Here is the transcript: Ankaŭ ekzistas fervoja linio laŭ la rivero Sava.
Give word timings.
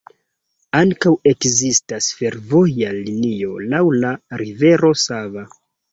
Ankaŭ 0.79 1.11
ekzistas 1.31 2.07
fervoja 2.21 2.95
linio 3.01 3.53
laŭ 3.75 3.83
la 4.05 4.15
rivero 4.45 4.91
Sava. 5.07 5.45